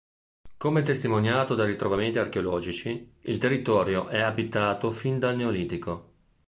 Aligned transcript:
Come 0.57 0.81
testimoniato 0.81 1.53
da 1.53 1.63
ritrovamenti 1.63 2.17
archeologici, 2.17 3.17
il 3.19 3.37
territorio 3.37 4.07
è 4.07 4.19
abitato 4.19 4.89
fin 4.89 5.19
dal 5.19 5.35
neolitico. 5.35 6.13